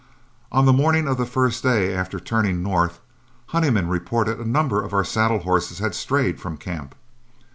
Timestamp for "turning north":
2.19-2.99